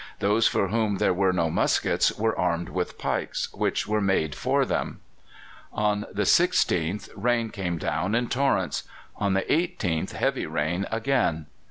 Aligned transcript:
Those 0.17 0.47
for 0.47 0.69
whom 0.69 0.97
there 0.97 1.13
were 1.13 1.31
no 1.31 1.51
muskets 1.51 2.11
were 2.17 2.35
armed 2.35 2.69
with 2.69 2.97
pikes, 2.97 3.53
which 3.53 3.87
were 3.87 4.01
made 4.01 4.33
for 4.33 4.65
them. 4.65 4.99
On 5.71 6.07
the 6.11 6.23
16th 6.23 7.09
rain 7.15 7.51
came 7.51 7.77
down 7.77 8.15
in 8.15 8.27
torrents; 8.27 8.81
on 9.15 9.35
the 9.35 9.43
18th 9.43 10.13
heavy 10.13 10.47
rain 10.47 10.87
again. 10.91 11.45